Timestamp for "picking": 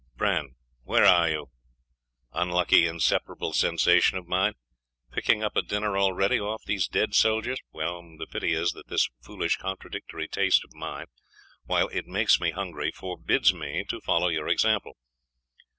5.11-5.43